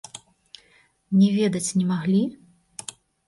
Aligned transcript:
Не 1.19 1.27
ведаць 1.35 1.75
не 1.81 1.85
маглі? 1.91 2.21